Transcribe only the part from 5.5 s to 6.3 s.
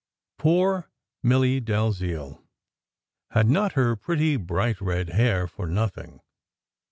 nothing.